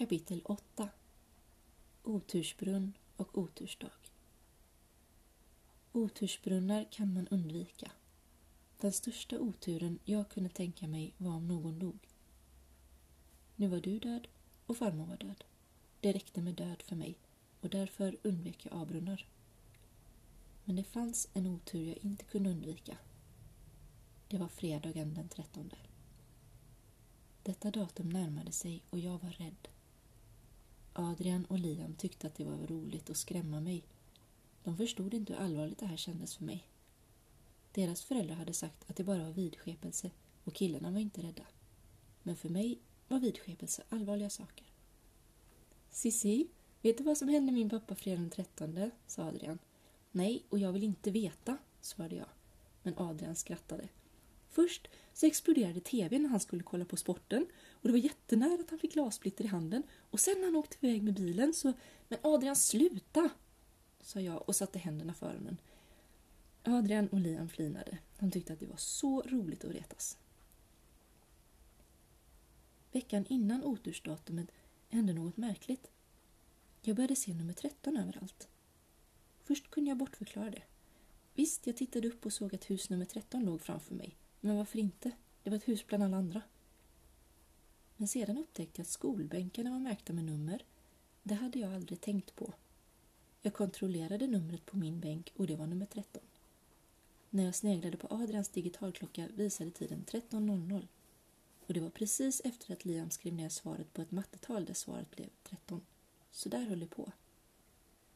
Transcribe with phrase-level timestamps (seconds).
[0.00, 0.88] Kapitel 8
[2.02, 3.90] Otursbrunn och otursdag
[5.92, 7.90] Otursbrunnar kan man undvika.
[8.78, 11.98] Den största oturen jag kunde tänka mig var om någon dog.
[13.56, 14.28] Nu var du död
[14.66, 15.44] och farmor var död.
[16.00, 17.18] Det räckte med död för mig
[17.60, 19.26] och därför undvek jag avbrunnar.
[20.64, 22.96] Men det fanns en otur jag inte kunde undvika.
[24.28, 25.76] Det var fredagen den trettonde.
[27.42, 29.68] Detta datum närmade sig och jag var rädd.
[31.00, 33.84] Adrian och Liam tyckte att det var roligt att skrämma mig.
[34.64, 36.68] De förstod inte hur allvarligt det här kändes för mig.
[37.72, 40.10] Deras föräldrar hade sagt att det bara var vidskepelse
[40.44, 41.46] och killarna var inte rädda.
[42.22, 44.66] Men för mig var vidskepelse allvarliga saker.
[45.90, 46.48] Sissi,
[46.82, 48.90] vet du vad som hände min pappa fredagen den 13?
[49.06, 49.58] sa Adrian.
[50.10, 52.28] Nej, och jag vill inte veta, svarade jag.
[52.82, 53.88] Men Adrian skrattade.
[54.50, 58.70] Först så exploderade tvn när han skulle kolla på sporten och det var jättenära att
[58.70, 61.72] han fick glassplitter i handen och sen när han åkte iväg med bilen så...
[62.08, 63.30] Men Adrian, sluta!
[64.00, 65.56] sa jag och satte händerna för öronen.
[66.62, 67.98] Adrian och Liam flinade.
[68.18, 70.18] De tyckte att det var så roligt att retas.
[72.92, 74.50] Veckan innan otursdatumet
[74.88, 75.90] hände något märkligt.
[76.82, 78.48] Jag började se nummer 13 överallt.
[79.44, 80.62] Först kunde jag bortförklara det.
[81.34, 84.16] Visst, jag tittade upp och såg att hus nummer 13 låg framför mig.
[84.40, 85.10] Men varför inte?
[85.42, 86.42] Det var ett hus bland alla andra.
[87.96, 90.64] Men sedan upptäckte jag att skolbänkarna var märkta med nummer.
[91.22, 92.52] Det hade jag aldrig tänkt på.
[93.42, 96.22] Jag kontrollerade numret på min bänk och det var nummer 13.
[97.30, 100.86] När jag sneglade på Adrians digitalklocka visade tiden 13.00
[101.66, 105.10] och det var precis efter att Liam skrev ner svaret på ett mattetal där svaret
[105.10, 105.80] blev 13.
[106.30, 107.12] Så där höll det på.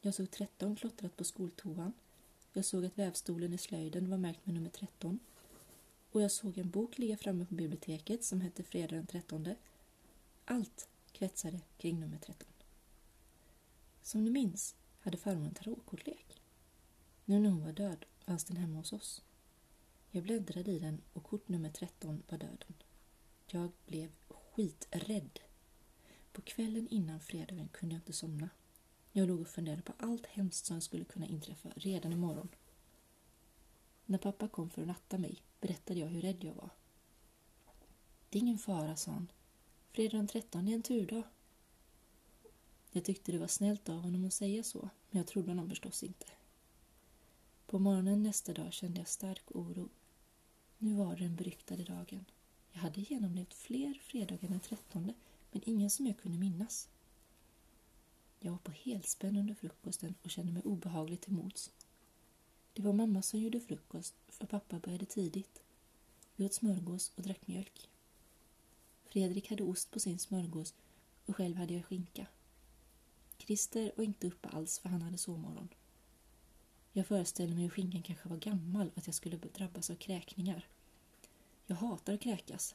[0.00, 1.92] Jag såg 13 klottrat på skoltoan.
[2.52, 5.18] Jag såg att vävstolen i slöjden var märkt med nummer 13
[6.12, 9.54] och jag såg en bok ligga framme på biblioteket som hette Fredag den 13.
[10.44, 12.48] Allt kretsade kring nummer 13.
[14.02, 16.42] Som ni minns hade farmor en tarotkortlek.
[17.24, 19.22] Nu när hon var död fanns den hemma hos oss.
[20.10, 22.74] Jag bläddrade i den och kort nummer 13 var döden.
[23.46, 25.40] Jag blev skiträdd.
[26.32, 28.48] På kvällen innan fredagen kunde jag inte somna.
[29.12, 32.48] Jag låg och funderade på allt hemskt som skulle kunna inträffa redan imorgon.
[34.06, 36.70] När pappa kom för att natta mig berättade jag hur rädd jag var.
[38.28, 39.32] Det är ingen fara, sa han.
[39.92, 41.22] Fredag den 13 är en turdag.
[42.90, 46.02] Jag tyckte det var snällt av honom att säga så, men jag trodde honom förstås
[46.02, 46.26] inte.
[47.66, 49.88] På morgonen nästa dag kände jag stark oro.
[50.78, 52.24] Nu var det den beryktade dagen.
[52.72, 55.12] Jag hade genomlevt fler fredagar den 13,
[55.50, 56.88] men ingen som jag kunde minnas.
[58.40, 61.70] Jag var på helspänn under frukosten och kände mig obehagligt till mods.
[62.74, 65.62] Det var mamma som gjorde frukost, för pappa började tidigt.
[66.36, 67.90] Vi åt smörgås och drack mjölk.
[69.04, 70.74] Fredrik hade ost på sin smörgås
[71.26, 72.26] och själv hade jag skinka.
[73.38, 75.68] Christer var inte uppe alls för han hade sovmorgon.
[76.92, 80.68] Jag föreställde mig hur skinkan kanske var gammal och att jag skulle drabbas av kräkningar.
[81.66, 82.74] Jag hatar att kräkas.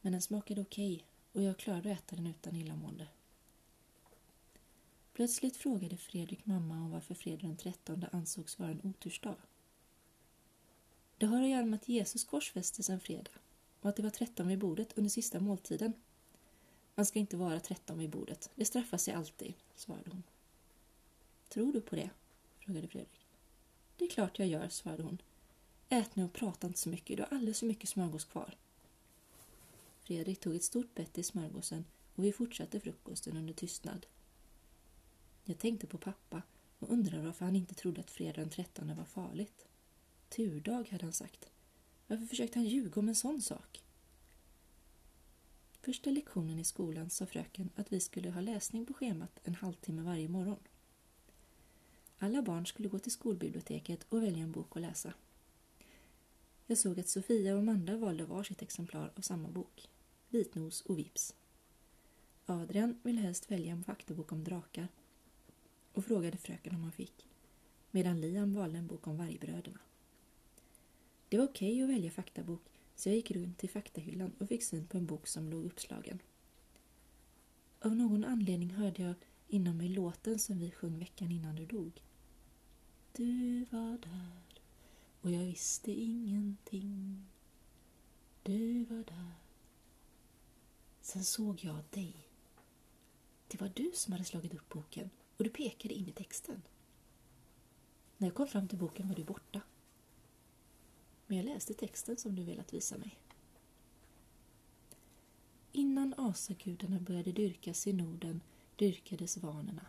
[0.00, 3.08] Men den smakade okej okay och jag klarade att äta den utan illamående.
[5.12, 9.36] Plötsligt frågade Fredrik mamma om varför fredag den 13 ansågs vara en otursdag.
[11.18, 13.30] Det har att göra med att Jesus korsfästes en fredag
[13.80, 15.92] och att det var 13 vid bordet under sista måltiden.
[16.94, 18.50] Man ska inte vara 13 vid bordet.
[18.54, 20.22] Det straffar sig alltid, svarade hon.
[21.48, 22.10] Tror du på det?
[22.58, 23.26] frågade Fredrik.
[23.96, 25.18] Det är klart jag gör, svarade hon.
[25.88, 28.56] Ät nu och prata inte så mycket, du har alldeles för mycket smörgås kvar.
[30.00, 31.84] Fredrik tog ett stort bett i smörgåsen
[32.14, 34.06] och vi fortsatte frukosten under tystnad.
[35.44, 36.42] Jag tänkte på pappa
[36.78, 39.66] och undrade varför han inte trodde att fredag den 13 var farligt.
[40.28, 41.50] Turdag, hade han sagt.
[42.06, 43.82] Varför försökte han ljuga om en sån sak?
[45.80, 50.02] Första lektionen i skolan sa fröken att vi skulle ha läsning på schemat en halvtimme
[50.02, 50.60] varje morgon.
[52.18, 55.12] Alla barn skulle gå till skolbiblioteket och välja en bok att läsa.
[56.66, 59.90] Jag såg att Sofia och Amanda valde varsitt exemplar av samma bok,
[60.28, 61.34] Vitnos och Vips.
[62.46, 64.88] Adrian ville helst välja en faktabok om drakar
[65.92, 67.26] och frågade fröken om han fick,
[67.90, 69.78] medan Liam valde en bok om vargbröderna.
[71.28, 72.62] Det var okej okay att välja faktabok
[72.94, 76.18] så jag gick runt till faktahyllan och fick syn på en bok som låg uppslagen.
[77.80, 79.14] Av någon anledning hörde jag
[79.48, 82.02] inom mig låten som vi sjöng veckan innan du dog.
[83.12, 84.60] Du var där
[85.20, 87.26] och jag visste ingenting.
[88.42, 89.34] Du var där.
[91.00, 92.16] Sen såg jag dig.
[93.48, 96.62] Det var du som hade slagit upp boken och du pekade in i texten.
[98.16, 99.60] När jag kom fram till boken var du borta.
[101.26, 103.18] Men jag läste texten som du velat visa mig.
[105.72, 108.40] Innan asagudarna började dyrkas i Norden
[108.76, 109.86] dyrkades vanerna.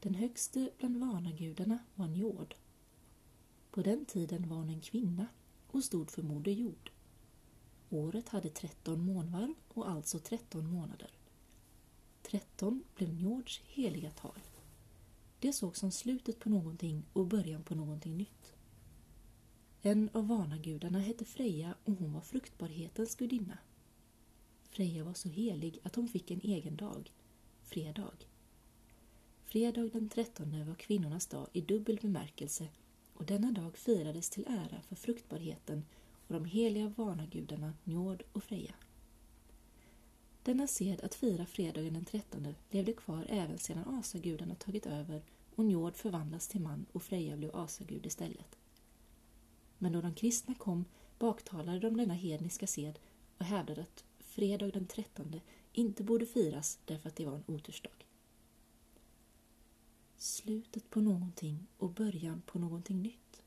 [0.00, 2.54] Den högste bland vanagudarna var Njord.
[3.70, 5.26] På den tiden var hon en kvinna
[5.66, 6.90] och stod för Moder Jord.
[7.90, 11.10] Året hade tretton månvarv och alltså tretton månader.
[12.34, 14.40] Tretton blev Njords heliga tal.
[15.38, 18.56] Det sågs som slutet på någonting och början på någonting nytt.
[19.82, 23.58] En av vanagudarna hette Freja och hon var fruktbarhetens gudinna.
[24.70, 27.12] Freja var så helig att hon fick en egen dag,
[27.62, 28.26] fredag.
[29.44, 32.68] Fredag den trettonde var kvinnornas dag i dubbel bemärkelse
[33.12, 35.84] och denna dag firades till ära för fruktbarheten
[36.26, 38.74] och de heliga vanagudarna Njord och Freja.
[40.44, 45.22] Denna sed att fira fredagen den trettonde levde kvar även sedan asagudarna tagit över
[45.54, 48.58] och Njord förvandlats till man och Freja blev asagud istället.
[49.78, 50.84] Men då de kristna kom
[51.18, 52.98] baktalade de denna hedniska sed
[53.38, 55.40] och hävdade att fredag den trettonde
[55.72, 58.06] inte borde firas därför att det var en otursdag.
[60.16, 63.42] Slutet på någonting och början på någonting nytt.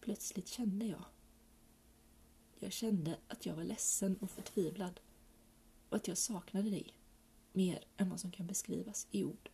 [0.00, 1.04] Plötsligt kände jag.
[2.58, 5.00] Jag kände att jag var ledsen och förtvivlad
[5.92, 6.94] och att jag saknade dig
[7.52, 9.50] mer än vad som kan beskrivas i ord.